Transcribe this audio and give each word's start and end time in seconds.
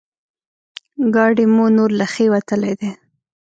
ګاډی 1.15 1.45
مو 1.53 1.65
نور 1.75 1.89
له 1.99 2.05
ښې 2.13 2.25
وتلی 2.33 2.73
دی. 2.79 2.91